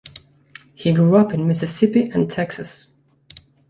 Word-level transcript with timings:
He 0.73 0.93
grew 0.93 1.15
up 1.15 1.31
in 1.31 1.47
Mississippi 1.47 2.09
and 2.09 2.27
Texas. 2.27 2.87